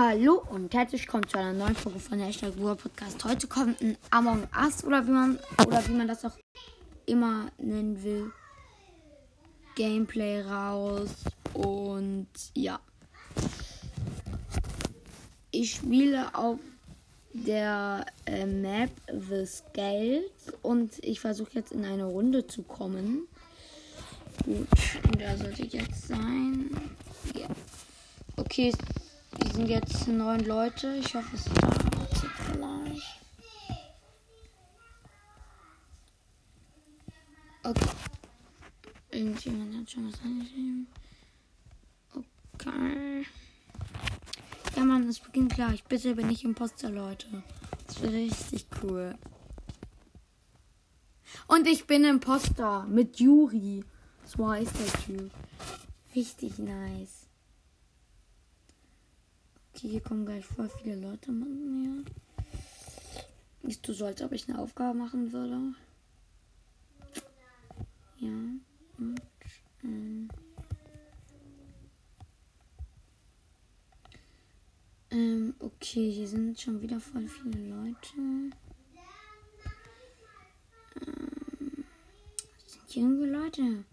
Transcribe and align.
Hallo 0.00 0.44
und 0.50 0.72
herzlich 0.74 1.02
willkommen 1.02 1.26
zu 1.26 1.38
einer 1.38 1.52
neuen 1.52 1.74
Folge 1.74 1.98
von 1.98 2.20
Hashtag 2.20 2.52
Ruhr 2.56 2.76
Podcast. 2.76 3.24
Heute 3.24 3.48
kommt 3.48 3.80
ein 3.80 3.96
Among 4.10 4.46
Us 4.56 4.84
oder 4.84 5.04
wie 5.04 5.10
man 5.10 5.40
oder 5.66 5.84
wie 5.88 5.92
man 5.92 6.06
das 6.06 6.24
auch 6.24 6.38
immer 7.04 7.50
nennen 7.58 8.00
will. 8.04 8.30
Gameplay 9.74 10.42
raus 10.42 11.10
und 11.52 12.28
ja. 12.54 12.78
Ich 15.50 15.74
spiele 15.74 16.32
auf 16.32 16.60
der 17.32 18.06
äh, 18.24 18.46
Map 18.46 18.92
The 19.08 19.46
Scales 19.46 20.30
und 20.62 21.04
ich 21.04 21.18
versuche 21.18 21.54
jetzt 21.54 21.72
in 21.72 21.84
eine 21.84 22.04
Runde 22.04 22.46
zu 22.46 22.62
kommen. 22.62 23.26
Gut, 24.44 24.68
da 25.18 25.36
sollte 25.36 25.62
ich 25.62 25.72
jetzt 25.72 26.06
sein. 26.06 26.70
Ja. 27.34 27.48
Okay, 28.36 28.72
wir 29.36 29.52
sind 29.52 29.68
jetzt 29.68 30.08
neun 30.08 30.44
Leute. 30.44 30.94
Ich 30.96 31.14
hoffe, 31.14 31.34
es 31.34 31.44
dauert 31.44 32.24
gleich. 32.52 33.20
Okay. 37.62 37.90
Irgendjemand 39.10 39.76
hat 39.76 39.90
schon 39.90 40.12
was 40.12 40.20
angeschrieben. 40.22 40.86
Okay. 42.54 43.26
Ja, 44.76 44.84
Mann, 44.84 45.08
es 45.08 45.18
beginnt 45.18 45.54
gleich. 45.54 45.84
Bitte 45.84 46.14
bin 46.14 46.30
ich 46.30 46.44
Imposter, 46.44 46.90
Leute. 46.90 47.42
Das 47.86 48.00
wird 48.00 48.12
richtig 48.12 48.66
cool. 48.82 49.16
Und 51.46 51.66
ich 51.66 51.86
bin 51.86 52.04
Imposter 52.04 52.84
mit 52.84 53.18
Juri. 53.18 53.84
So 54.24 54.48
heißt 54.48 54.72
der 54.78 55.00
Typ. 55.04 55.30
Richtig 56.14 56.58
nice. 56.58 57.17
Okay, 59.78 59.90
hier 59.90 60.00
kommen 60.00 60.26
gleich 60.26 60.44
voll 60.44 60.68
viele 60.68 60.96
Leute 60.96 61.30
mit 61.30 61.48
mir. 61.48 62.04
Nicht 63.62 63.86
du 63.86 63.92
so, 63.92 64.06
als 64.06 64.20
ob 64.22 64.32
ich 64.32 64.48
eine 64.48 64.58
Aufgabe 64.58 64.98
machen 64.98 65.32
würde. 65.32 65.72
Ja. 68.18 68.28
Und, 68.98 69.22
ähm. 69.84 70.28
Ähm, 75.12 75.54
okay, 75.60 76.10
hier 76.10 76.26
sind 76.26 76.60
schon 76.60 76.82
wieder 76.82 76.98
voll 76.98 77.28
viele 77.28 77.68
Leute. 77.68 78.16
Ähm, 81.06 81.84
sind 82.66 82.96
irgendwie 82.96 83.26
Leute? 83.26 83.84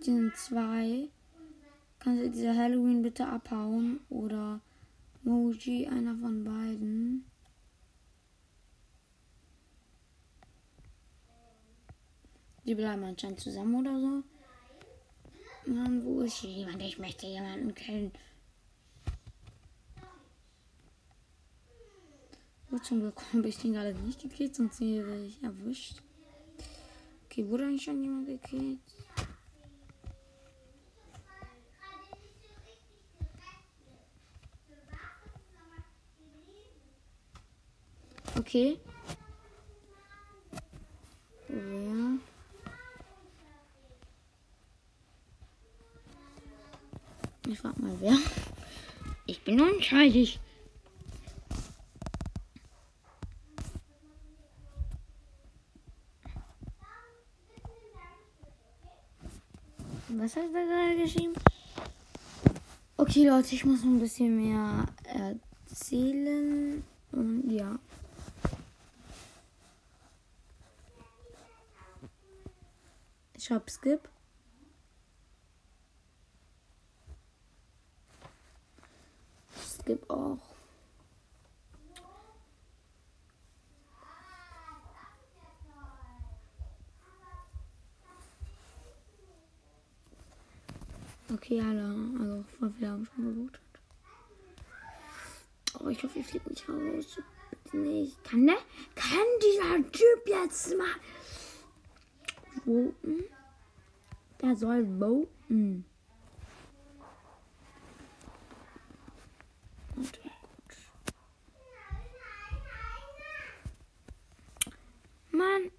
Die 0.00 0.04
sind 0.10 0.34
zwei. 0.38 1.10
Kannst 2.04 2.22
du 2.22 2.30
diese 2.30 2.54
Halloween 2.54 3.00
bitte 3.00 3.26
abhauen? 3.26 3.98
Oder 4.10 4.60
Moji, 5.22 5.86
einer 5.86 6.14
von 6.14 6.44
beiden. 6.44 7.24
Die 12.66 12.74
bleiben 12.74 13.04
anscheinend 13.04 13.40
zusammen 13.40 13.74
oder 13.76 13.98
so. 13.98 14.22
Mann, 15.72 16.04
wo 16.04 16.20
ist 16.20 16.36
hier 16.36 16.50
jemand? 16.50 16.82
Ich 16.82 16.98
möchte 16.98 17.26
jemanden 17.26 17.74
kennen. 17.74 18.12
Gut, 22.68 22.84
zum 22.84 23.00
Glück 23.00 23.22
habe 23.32 23.48
ich 23.48 23.56
den 23.56 23.72
gerade 23.72 23.94
nicht 23.94 24.20
gekillt, 24.20 24.54
sonst 24.54 24.78
wäre 24.80 25.24
ich 25.24 25.42
erwischt. 25.42 26.02
Okay, 27.24 27.48
wurde 27.48 27.64
eigentlich 27.64 27.84
schon 27.84 28.02
jemand 28.02 28.26
gekillt? 28.26 28.93
Okay. 38.36 38.78
Wer? 41.48 42.18
Ich 47.46 47.58
frag 47.58 47.78
mal 47.78 47.96
wer. 48.00 48.16
Ich 49.26 49.42
bin 49.44 49.60
unschuldig. 49.60 50.40
Was 60.08 60.36
hat 60.36 60.44
er 60.54 60.66
gerade 60.66 61.02
geschrieben? 61.02 61.34
Okay, 62.96 63.28
Leute, 63.28 63.54
ich 63.54 63.64
muss 63.64 63.82
noch 63.82 63.90
ein 63.90 64.00
bisschen 64.00 64.36
mehr 64.36 64.86
erzählen. 65.04 66.82
Und 67.12 67.50
ja. 67.50 67.78
Hab 73.50 73.68
Skip. 73.68 74.08
Skip 79.52 80.10
auch. 80.10 80.38
Okay, 91.30 91.60
alle, 91.60 91.82
also 92.18 92.44
voll 92.58 92.72
viele 92.78 92.90
haben 92.90 93.06
schon 93.06 93.24
gelootet. 93.24 93.60
Aber 95.74 95.90
ich 95.90 96.02
hoffe, 96.02 96.18
ich 96.18 96.26
fliege 96.26 96.48
nicht 96.48 96.66
raus. 96.66 97.18
Nicht. 97.72 98.24
Kann 98.24 98.46
der? 98.46 98.56
Kann 98.94 99.18
dieser 99.42 99.92
Typ 99.92 100.26
jetzt 100.26 100.78
mal 100.78 100.86
voten? 102.64 103.24
Der 104.40 104.56
soll 104.56 104.86
voten. 104.98 105.84
Gut. 109.94 110.20
Mann. 115.30 115.70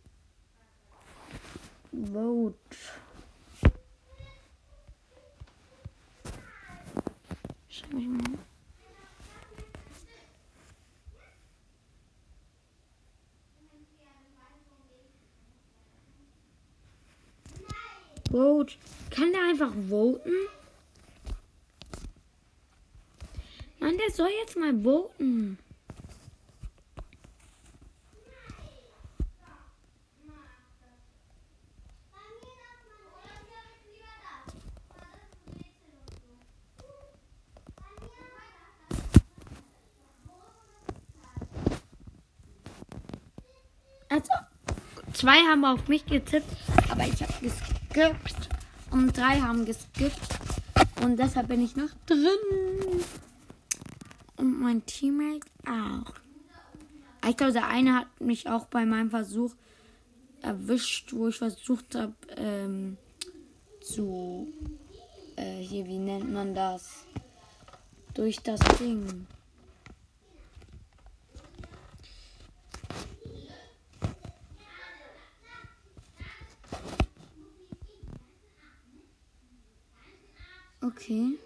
Vote. 1.91 2.56
Schau 7.69 7.97
ich 7.97 8.07
mal. 8.07 8.25
Vote. 18.35 18.75
Kann 19.12 19.31
der 19.31 19.44
einfach 19.44 19.72
voten? 19.90 20.29
Mann, 23.79 23.97
der 23.97 24.12
soll 24.13 24.28
jetzt 24.41 24.57
mal 24.57 24.73
voten. 24.84 25.57
Also, 44.09 44.29
zwei 45.13 45.38
haben 45.38 45.63
auf 45.63 45.88
mich 45.88 46.06
getippt, 46.06 46.45
aber 46.90 47.06
ich 47.07 47.22
habe 47.24 47.34
geskippt. 47.95 48.50
Und 48.91 49.17
drei 49.17 49.39
haben 49.39 49.66
geskippt. 49.66 50.39
Und 51.01 51.17
deshalb 51.17 51.47
bin 51.47 51.63
ich 51.63 51.75
noch 51.75 51.89
drin. 52.06 53.01
Und 54.38 54.59
mein 54.59 54.86
Teammate 54.86 55.47
auch. 55.65 56.13
Ich 57.27 57.38
glaube, 57.38 57.53
der 57.53 57.68
eine 57.68 57.95
hat 57.95 58.21
mich 58.21 58.47
auch 58.50 58.65
bei 58.65 58.86
meinem 58.86 59.09
Versuch 59.09 59.53
erwischt, 60.42 61.13
wo 61.13 61.30
ich 61.30 61.38
versucht 61.38 61.95
habe, 61.95 62.13
ähm, 62.38 62.97
zu. 63.81 64.48
Äh, 65.36 65.59
hier, 65.59 65.86
wie 65.86 65.98
nennt 65.98 66.31
man 66.31 66.53
das? 66.53 67.06
Durch 68.13 68.38
das 68.41 68.59
Ding. 68.80 69.25
Okay. 80.95 81.38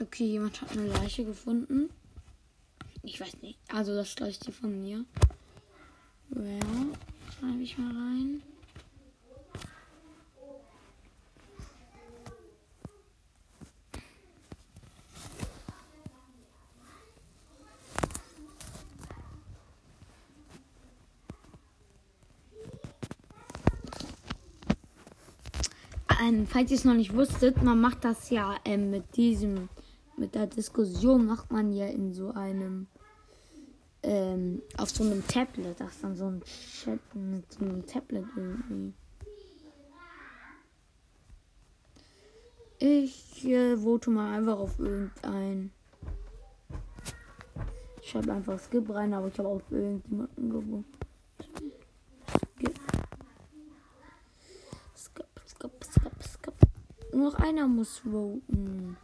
Okay, 0.00 0.24
jemand 0.24 0.60
hat 0.60 0.72
eine 0.72 0.88
Leiche 0.88 1.24
gefunden. 1.24 1.88
Ich 3.04 3.20
weiß 3.20 3.40
nicht. 3.42 3.60
Also 3.68 3.94
das 3.94 4.10
hier 4.44 4.52
von 4.52 4.82
mir. 4.82 5.04
Wer? 6.30 6.60
Schreibe 7.38 7.62
ich 7.62 7.78
mal 7.78 7.94
rein. 7.94 8.42
Ähm, 26.22 26.46
falls 26.46 26.70
ihr 26.70 26.76
es 26.76 26.84
noch 26.84 26.94
nicht 26.94 27.14
wusstet, 27.14 27.62
man 27.62 27.80
macht 27.80 28.04
das 28.04 28.30
ja 28.30 28.56
ähm, 28.64 28.90
mit 28.90 29.16
diesem, 29.16 29.68
mit 30.16 30.34
der 30.34 30.46
Diskussion 30.46 31.26
macht 31.26 31.50
man 31.50 31.72
ja 31.72 31.86
in 31.86 32.14
so 32.14 32.30
einem, 32.30 32.86
ähm, 34.02 34.62
auf 34.78 34.90
so 34.90 35.04
einem 35.04 35.26
Tablet, 35.26 35.80
das 35.80 35.92
ist 35.92 36.04
dann 36.04 36.16
so 36.16 36.26
ein 36.26 36.42
Chat 36.44 37.00
mit 37.14 37.50
so 37.52 37.64
einem 37.64 37.86
Tablet 37.86 38.24
irgendwie. 38.36 38.94
Ich 42.84 43.44
äh, 43.44 43.76
vote 43.76 44.10
mal 44.10 44.36
einfach 44.36 44.58
auf 44.58 44.76
irgendein. 44.80 45.70
Ich 48.00 48.10
schreibe 48.10 48.32
einfach 48.32 48.58
Skip 48.58 48.92
rein, 48.92 49.14
aber 49.14 49.28
ich 49.28 49.38
habe 49.38 49.48
auf 49.48 49.62
irgendjemanden 49.70 50.50
gewonnen. 50.50 50.84
Skip. 51.38 52.80
Skip, 54.96 55.26
skip, 55.46 55.84
skip, 55.84 56.22
skip. 56.24 56.54
Nur 57.22 57.30
noch 57.30 57.38
einer 57.38 57.68
muss 57.68 57.98
voten. 57.98 58.96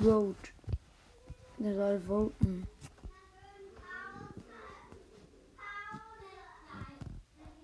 Vote. 0.00 0.50
Der 1.58 1.74
soll 1.76 2.00
voten. 2.00 2.66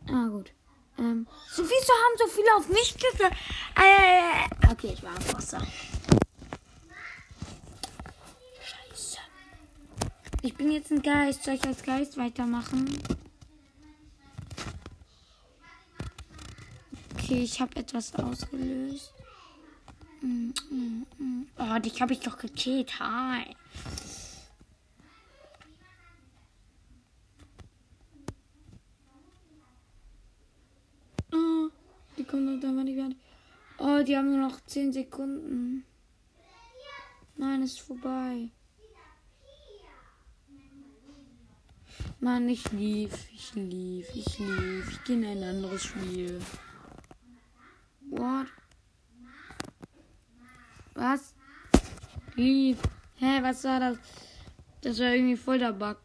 Ah, 0.09 0.29
gut. 0.29 0.53
Ähm, 0.99 1.27
so 1.51 1.65
wieso 1.65 1.73
haben 1.73 2.19
so 2.19 2.27
viele 2.29 2.55
auf 2.57 2.69
mich 2.69 2.95
gesagt? 2.95 3.35
Äh, 3.75 4.71
okay, 4.71 4.93
ich 4.93 5.03
war 5.03 5.11
am 5.11 5.33
Wasser. 5.33 5.61
Ich 10.45 10.57
bin 10.57 10.73
jetzt 10.73 10.91
ein 10.91 11.03
Geist. 11.03 11.45
Soll 11.45 11.55
ich 11.55 11.65
als 11.65 11.85
Geist 11.85 12.17
weitermachen? 12.17 12.99
Okay, 17.15 17.45
ich 17.45 17.61
habe 17.61 17.77
etwas 17.77 18.13
ausgelöst. 18.17 19.15
Mm, 20.21 20.51
mm, 20.71 21.07
mm. 21.19 21.47
Oh, 21.59 21.79
dich 21.79 22.03
habe 22.03 22.13
ich 22.13 22.21
doch 22.21 22.37
gekillt. 22.39 22.99
Hi. 22.99 23.55
Oh, 31.33 31.69
die 32.19 32.25
kommt 32.25 32.65
dann 32.65 32.85
nicht 32.85 32.97
wieder. 32.97 33.11
Oh, 33.79 34.03
die 34.03 34.17
haben 34.17 34.31
nur 34.31 34.49
noch 34.49 34.61
10 34.67 34.93
Sekunden. 34.93 35.85
Nein, 37.37 37.63
ist 37.63 37.81
vorbei. 37.81 38.51
Mann, 42.23 42.49
ich 42.49 42.71
lief, 42.71 43.11
ich 43.35 43.53
lief, 43.57 44.07
ich 44.15 44.39
lief. 44.39 44.93
Ich 44.93 45.03
gehe 45.03 45.17
in 45.17 45.25
ein 45.25 45.43
anderes 45.43 45.83
Spiel. 45.83 46.39
What? 48.11 48.47
Was? 50.95 51.35
Lief. 52.37 52.79
Hä, 53.17 53.43
was 53.43 53.65
war 53.65 53.81
das? 53.81 53.99
Das 54.83 55.01
war 55.01 55.09
irgendwie 55.09 55.37
voll 55.37 55.59
der 55.59 55.73
Bug. 55.73 55.97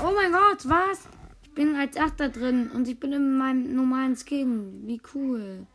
Oh 0.00 0.12
mein 0.16 0.32
Gott, 0.32 0.68
was? 0.68 1.06
Ich 1.44 1.54
bin 1.54 1.76
als 1.76 1.96
Achter 1.98 2.30
drin 2.30 2.72
und 2.72 2.88
ich 2.88 2.98
bin 2.98 3.12
in 3.12 3.38
meinem 3.38 3.76
normalen 3.76 4.16
Skin. 4.16 4.82
Wie 4.88 5.00
cool. 5.14 5.68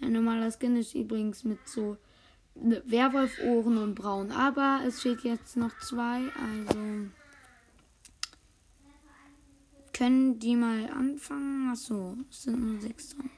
Ein 0.00 0.12
normaler 0.12 0.52
Skin 0.52 0.76
ist 0.76 0.94
übrigens 0.94 1.42
mit 1.42 1.58
so 1.66 1.96
Werwolf-Ohren 2.54 3.78
und 3.78 3.96
braun. 3.96 4.30
Aber 4.30 4.82
es 4.86 5.00
fehlt 5.00 5.24
jetzt 5.24 5.56
noch 5.56 5.76
zwei, 5.80 6.20
also 6.40 6.78
können 10.02 10.40
die 10.40 10.56
mal 10.56 10.90
anfangen? 10.90 11.70
Achso, 11.70 12.16
es 12.28 12.42
sind 12.42 12.58
nur 12.58 12.80
sechs 12.80 13.10
dran. 13.10 13.30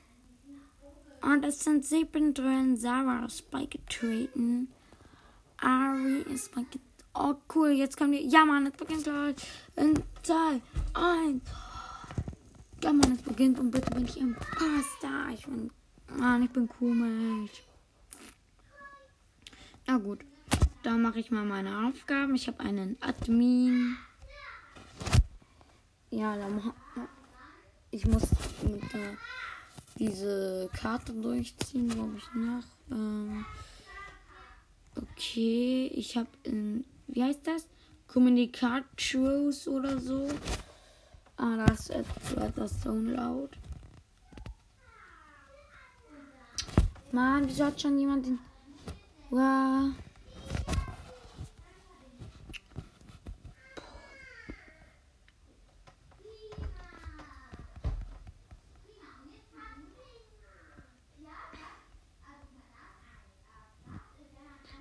Und 1.21 1.45
es 1.45 1.63
sind 1.63 1.85
sieben 1.85 2.33
drin. 2.33 2.79
Sarah 2.79 3.27
ist 3.27 3.51
beigetreten. 3.51 4.69
Ari 5.59 6.23
ist 6.33 6.55
beigetreten. 6.55 6.89
Oh, 7.13 7.35
cool. 7.55 7.69
Jetzt 7.69 7.99
kommen 7.99 8.13
die. 8.13 8.27
Ja, 8.29 8.47
Mann, 8.47 8.67
es 8.67 8.73
beginnt 8.73 9.05
gleich. 9.05 9.37
In 9.77 10.03
zwei, 10.23 10.63
eins. 10.95 11.45
Ja, 12.83 12.95
Mann, 12.95 13.13
es 13.13 13.21
beginnt. 13.21 13.59
Und 13.59 13.71
bitte 13.71 13.91
bin 13.91 14.07
ich 14.07 14.19
Imposter. 14.19 15.29
Ich 15.35 15.45
bin. 15.45 15.71
Mann, 16.17 16.45
ich 16.45 16.51
bin 16.51 16.67
komisch. 16.67 17.63
Na 19.87 19.99
gut. 19.99 20.21
Da 20.83 20.97
mache 20.97 21.21
ich 21.21 21.31
mal 21.31 21.45
meine 21.45 21.89
Aufgaben. 21.89 22.35
Ich 22.35 22.49
habe 22.49 22.61
einen 22.61 22.97
Admin. 23.03 23.99
Ja, 26.15 26.37
dann 26.37 26.73
ich 27.91 28.07
muss 28.07 28.23
mit 28.63 28.93
der, 28.93 29.17
diese 29.99 30.71
Karte 30.73 31.13
durchziehen, 31.13 31.89
glaube 31.89 32.17
ich, 32.17 32.25
noch. 32.35 32.63
Ähm, 32.93 33.45
okay, 34.95 35.91
ich 35.93 36.17
habe 36.17 36.29
in, 36.45 36.85
wie 37.09 37.25
heißt 37.25 37.45
das? 37.45 37.67
Communicators 38.07 39.67
oder 39.67 39.99
so. 39.99 40.29
Ah, 41.37 41.67
das 41.67 41.91
ist 41.91 42.37
etwas 42.37 42.81
so 42.81 42.93
laut. 42.93 43.51
Mann, 47.11 47.49
wieso 47.49 47.65
hat 47.65 47.81
schon 47.81 47.99
jemand 47.99 48.27
den... 48.27 48.39
Wow. 49.31 49.91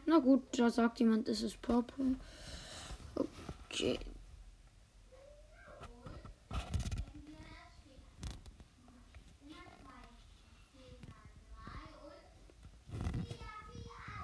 Na 0.06 0.20
gut, 0.20 0.44
da 0.60 0.70
sagt 0.70 1.00
jemand, 1.00 1.28
es 1.30 1.42
ist 1.42 1.62
Purple. 1.62 2.16
Okay. 3.16 4.00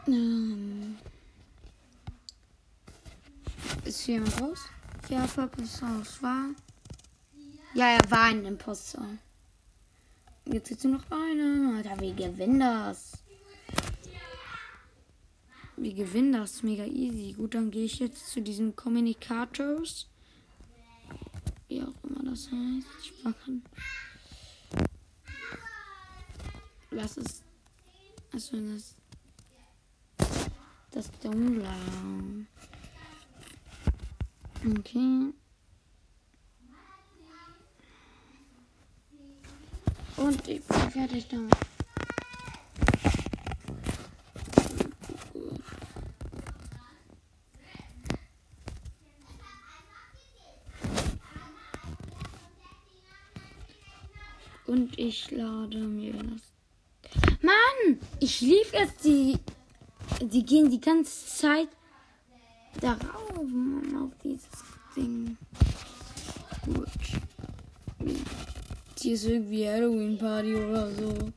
Ähm. 0.07 0.97
Ist 3.85 4.01
hier 4.01 4.15
jemand 4.15 4.41
raus? 4.41 4.59
Ja, 5.07 5.25
Purple 5.27 5.63
ist 5.63 5.81
raus. 5.81 6.21
War? 6.21 6.49
Ja, 7.73 7.91
er 7.91 8.11
war 8.11 8.25
ein 8.25 8.45
Imposter. 8.45 9.05
Jetzt 10.45 10.71
ist 10.71 10.83
nur 10.83 10.93
noch 10.93 11.11
eine. 11.11 11.77
Alter, 11.77 12.01
wie 12.01 12.13
gewinnt 12.13 12.61
das? 12.61 13.13
Wir 15.81 15.93
gewinnen 15.93 16.33
das 16.33 16.61
mega 16.61 16.83
easy. 16.83 17.31
Gut, 17.31 17.55
dann 17.55 17.71
gehe 17.71 17.85
ich 17.85 17.99
jetzt 17.99 18.27
zu 18.27 18.41
diesen 18.41 18.75
Communicators. 18.75 20.09
Wie 21.69 21.81
auch 21.81 22.03
immer 22.03 22.29
das 22.29 22.49
heißt. 22.51 22.87
Ich 23.01 23.23
mag 23.23 23.35
Was 26.91 27.15
ist. 27.15 27.43
Also 28.33 28.57
das. 28.57 28.95
Das 30.91 31.09
Dummler. 31.21 31.75
Okay. 34.65 35.33
Und 40.17 40.47
ich 40.49 40.61
bin 40.61 40.91
fertig 40.91 41.27
damit. 41.29 41.55
Und 54.69 54.88
ich 54.99 55.31
lade 55.31 55.77
mir 55.77 56.13
das. 56.13 56.41
Mann! 57.41 57.99
Ich 58.19 58.41
lief 58.41 58.73
jetzt 58.73 59.05
die. 59.05 59.37
Die 60.21 60.45
gehen 60.45 60.69
die 60.69 60.81
ganze 60.81 61.25
Zeit 61.25 61.69
darauf, 62.81 63.47
Mann, 63.47 63.95
auf 63.95 64.11
dieses 64.21 64.49
Ding. 64.95 65.37
Gut. 66.65 66.87
Hier 68.99 69.13
ist 69.13 69.25
irgendwie 69.25 69.67
Halloween 69.67 70.17
Party 70.17 70.55
oder 70.55 70.91
so. 70.91 71.31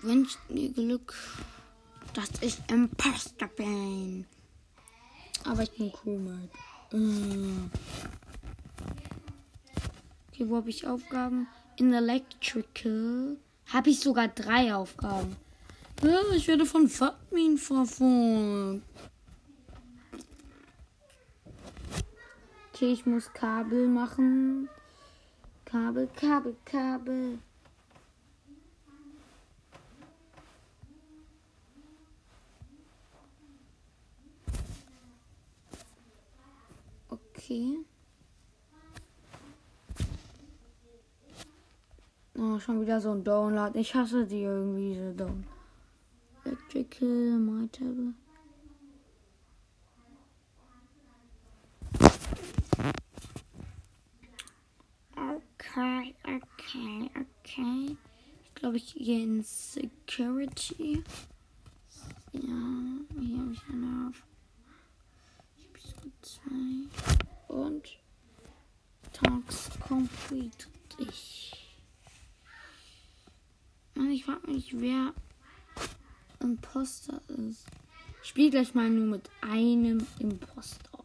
Wünscht 0.00 0.38
mir 0.48 0.70
Glück 0.70 1.14
dass 2.14 2.30
ich 2.40 2.58
Imposter 2.70 3.48
bin. 3.48 4.26
Aber 5.44 5.62
ich 5.62 5.70
bin 5.76 5.92
cool, 6.04 6.18
Mike. 6.18 6.58
Äh. 6.92 7.68
Okay, 10.32 10.48
wo 10.48 10.56
habe 10.56 10.70
ich 10.70 10.86
Aufgaben? 10.86 11.48
In 11.76 11.92
Electrical. 11.92 13.36
habe 13.66 13.90
ich 13.90 14.00
sogar 14.00 14.28
drei 14.28 14.74
Aufgaben. 14.74 15.36
Ja, 16.02 16.20
ich 16.34 16.46
werde 16.48 16.64
von 16.64 16.88
Fatmin 16.88 17.58
verfolgt. 17.58 18.82
Okay, 22.72 22.92
ich 22.92 23.04
muss 23.06 23.32
Kabel 23.32 23.88
machen. 23.88 24.68
Kabel, 25.64 26.08
Kabel, 26.14 26.56
Kabel. 26.64 27.38
Okay. 37.08 37.78
Oh, 42.36 42.57
schon 42.68 42.82
wieder 42.82 43.00
so 43.00 43.12
ein 43.12 43.24
Download. 43.24 43.78
Ich 43.78 43.94
hasse 43.94 44.26
die 44.26 44.42
irgendwie, 44.42 44.94
so 44.94 45.10
Down. 45.14 45.46
Electrical, 46.44 47.38
my 47.38 47.66
tablet. 47.68 48.14
Okay, 55.16 56.14
okay, 56.24 57.10
okay. 57.16 57.96
Ich 58.44 58.54
glaube, 58.54 58.76
ich 58.76 58.94
gehe 58.94 59.22
in 59.22 59.42
Security. 59.42 61.02
Ja, 62.32 62.42
hier 62.42 63.38
habe 63.38 63.52
ich 63.52 63.62
eine 63.72 64.10
auf. 64.10 64.22
Ich 65.56 65.94
habe 65.94 66.02
so 66.02 66.10
zwei. 66.20 67.54
Und 67.56 67.98
Tags 69.14 69.70
complete. 69.80 70.68
Ich. 70.98 71.68
Mich, 74.58 74.74
wer 74.80 75.14
Imposter 76.40 77.22
ist. 77.28 77.64
Ich 78.24 78.30
spiele 78.30 78.50
gleich 78.50 78.74
mal 78.74 78.90
nur 78.90 79.06
mit 79.06 79.30
einem 79.40 80.04
Imposter. 80.18 80.98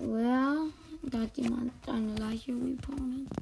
Well, 0.00 0.72
da 1.04 1.20
hat 1.20 1.36
jemand 1.36 1.70
eine 1.86 2.16
Leiche 2.16 2.50
reportet. 2.50 3.41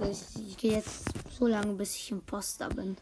Was? 0.00 0.36
Ich, 0.36 0.48
ich 0.48 0.56
gehe 0.56 0.72
jetzt 0.72 1.04
so 1.30 1.46
lange, 1.46 1.74
bis 1.74 1.96
ich 1.96 2.10
Imposter 2.10 2.68
bin. 2.68 2.96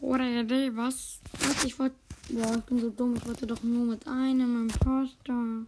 Oder 0.00 0.24
Idee, 0.24 0.70
was? 0.74 1.20
Was? 1.32 1.64
Ich 1.64 1.78
wollte. 1.78 1.96
Boah, 2.30 2.56
ich 2.56 2.64
bin 2.64 2.80
so 2.80 2.90
dumm. 2.90 3.16
Ich 3.16 3.26
wollte 3.26 3.46
doch 3.46 3.62
nur 3.62 3.86
mit 3.86 4.06
einem 4.06 4.68
Imposter. 4.68 5.66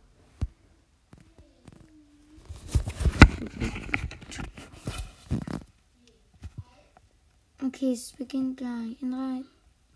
Okay, 7.64 7.92
es 7.92 8.12
beginnt 8.12 8.58
gleich. 8.58 9.00
In 9.00 9.10
drei. 9.12 9.42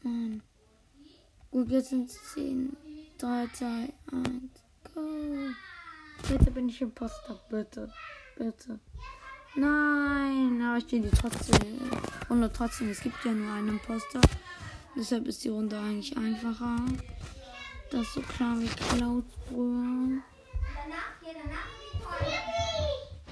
Nein. 0.03 0.43
Gut, 1.51 1.71
jetzt 1.71 1.91
sind 1.91 2.11
es 2.11 2.19
10, 2.35 2.77
3, 3.19 3.49
2, 3.55 3.67
1, 3.67 3.93
go. 4.95 5.01
Bitte 6.29 6.51
bin 6.51 6.69
ich 6.69 6.81
Imposter, 6.81 7.41
bitte. 7.49 7.93
Bitte. 8.37 8.79
Nein, 9.57 10.63
aber 10.63 10.79
ich 10.79 10.87
die 10.87 11.03
trotzdem. 11.11 11.91
Runde 12.29 12.51
trotzdem. 12.53 12.91
Es 12.91 13.01
gibt 13.01 13.25
ja 13.25 13.33
nur 13.33 13.53
einen 13.53 13.69
Imposter. 13.69 14.21
Deshalb 14.97 15.27
ist 15.27 15.45
die 15.45 15.49
Runde 15.49 15.79
eigentlich 15.79 16.17
einfacher. 16.17 16.77
Das 17.91 18.03
ist 18.03 18.15
so 18.15 18.21
klar 18.21 18.59
wie 18.61 18.67
Cloud 18.67 19.25
Brüder. 19.47 20.23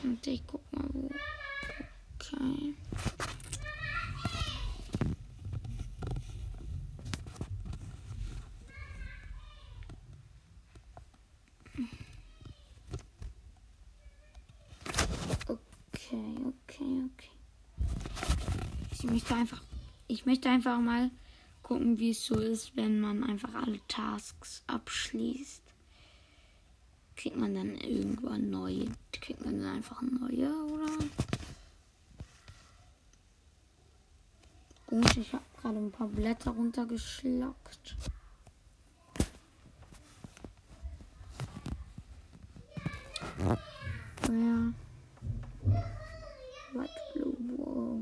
Und 0.03 0.27
ich 0.27 0.43
guck 0.47 0.61
mal 0.73 0.85
wo. 0.93 1.11
Okay, 15.47 16.37
okay, 16.47 17.11
okay. 17.13 17.31
Ich 18.93 19.05
möchte 19.05 19.35
einfach, 19.35 19.63
ich 20.25 20.27
möchte 20.27 20.49
einfach 20.49 20.81
mal 20.81 21.11
gucken, 21.63 21.99
wie 21.99 22.13
es 22.13 22.25
so 22.25 22.41
ist, 22.41 22.75
wenn 22.79 22.99
man 22.99 23.23
einfach 23.25 23.53
alle 23.53 23.79
Tasks 23.89 24.65
abschließt. 24.67 25.63
Kriegt 27.15 27.37
man 27.37 27.55
dann 27.55 27.75
irgendwann 27.75 28.49
neue? 28.49 28.87
Kriegt 29.13 29.45
man 29.45 29.61
dann 29.61 29.77
einfach 29.77 30.01
neue, 30.01 30.49
oder? 30.65 30.89
Und 34.87 35.15
ich 35.19 35.31
habe 35.35 35.45
gerade 35.61 35.77
ein 35.77 35.93
paar 35.93 36.09
Blätter 36.09 36.53
runtergeschluckt. 36.53 37.97
Ja. 43.41 44.73
White, 46.73 47.01
blue, 47.13 47.37
wow. 47.59 48.01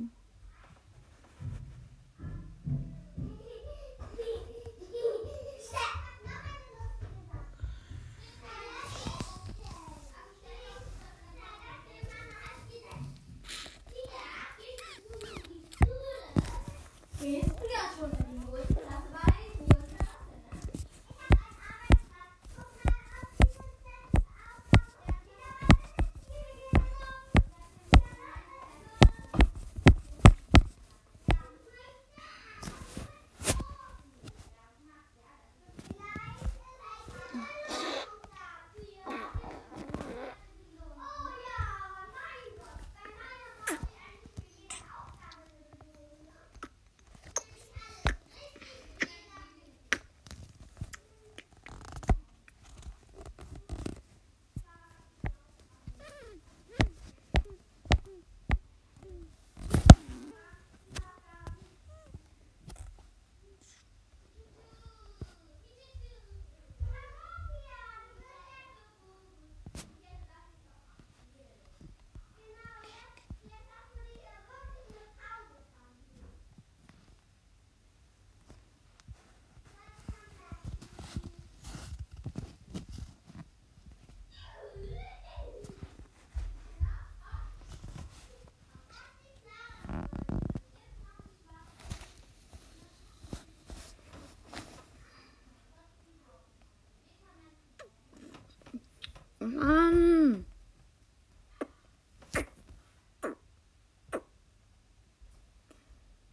Mann. 99.42 100.44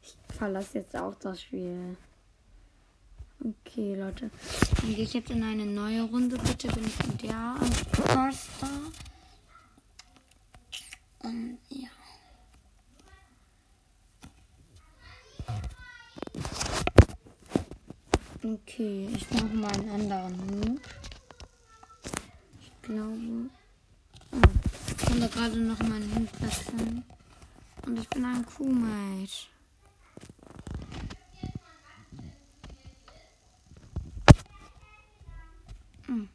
Ich 0.01 0.17
verlasse 0.35 0.79
jetzt 0.79 0.95
auch 0.95 1.15
das 1.15 1.41
Spiel. 1.41 1.97
Okay, 3.41 3.95
Leute. 3.95 4.29
Dann 4.81 4.95
gehe 4.95 5.03
ich 5.03 5.13
jetzt 5.13 5.29
in 5.29 5.43
eine 5.43 5.65
neue 5.65 6.03
Runde. 6.03 6.37
Bitte 6.37 6.67
bin 6.69 6.85
ich 6.85 6.99
in 7.05 7.17
der 7.17 7.55
Superstar. 7.61 8.69
Und 11.19 11.57
ja. 11.69 11.89
Okay, 18.43 19.09
ich 19.13 19.29
mache 19.31 19.53
mal 19.53 19.71
einen 19.71 19.89
anderen 19.89 20.78
glaube. 22.89 23.49
Oh, 24.31 24.37
ich 24.87 24.97
kann 24.97 25.21
da 25.21 25.27
gerade 25.27 25.57
noch 25.57 25.79
meinen 25.79 26.13
Hund 26.15 26.41
wechseln. 26.41 27.03
Und 27.85 27.99
ich 27.99 28.09
bin 28.09 28.25
ein 28.25 28.45
Crewmate. 28.45 29.47
Hm. 36.07 36.29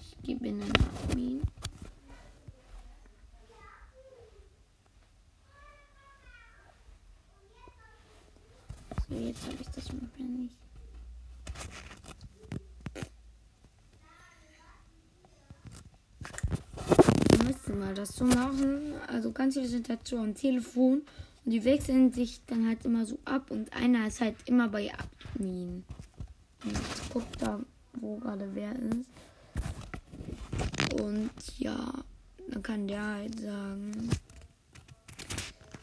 Ich 0.00 0.22
gebe 0.22 0.48
in 0.48 0.60
den 0.60 0.72
Admin. 0.76 1.42
So, 9.08 9.14
jetzt 9.14 9.44
habe 9.44 9.56
ich 9.60 9.68
das 9.68 9.92
mal 9.92 10.08
nicht. 10.16 10.56
Wir 17.30 17.44
müssen 17.44 17.63
mal 17.74 17.94
das 17.94 18.16
so 18.16 18.24
machen. 18.24 18.94
Also 19.06 19.32
ganz 19.32 19.54
viele 19.54 19.66
sind 19.66 19.88
so 20.04 20.18
am 20.18 20.34
Telefon 20.34 21.02
und 21.44 21.50
die 21.50 21.64
wechseln 21.64 22.12
sich 22.12 22.40
dann 22.46 22.66
halt 22.66 22.84
immer 22.84 23.04
so 23.04 23.18
ab 23.24 23.50
und 23.50 23.72
einer 23.74 24.06
ist 24.06 24.20
halt 24.20 24.36
immer 24.46 24.68
bei 24.68 24.90
Admin. 24.92 25.84
Und 26.64 26.72
jetzt 26.72 27.12
guckt 27.12 27.40
da, 27.40 27.60
wo 27.94 28.16
gerade 28.16 28.48
wer 28.54 28.72
ist. 28.72 29.08
Und 31.00 31.30
ja, 31.58 31.92
dann 32.48 32.62
kann 32.62 32.88
der 32.88 33.04
halt 33.04 33.40
sagen. 33.40 34.10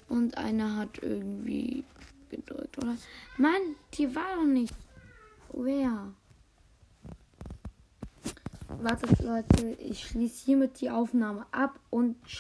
Und 0.10 0.38
einer 0.38 0.78
hat 0.78 1.02
irgendwie 1.02 1.84
gedrückt, 2.30 2.78
oder? 2.78 2.98
Mann, 3.38 3.76
die 3.94 4.14
war 4.16 4.36
doch 4.36 4.48
nicht. 4.48 4.74
Wer? 5.54 6.14
Wartet, 8.84 9.20
Leute, 9.20 9.78
ich 9.80 10.08
schließe 10.08 10.46
hiermit 10.46 10.82
die 10.82 10.90
Aufnahme 10.90 11.46
ab 11.52 11.80
und 11.92 12.16